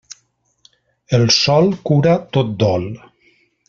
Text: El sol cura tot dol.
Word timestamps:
El 1.19 1.27
sol 1.37 1.71
cura 1.91 2.19
tot 2.39 2.53
dol. 2.67 2.93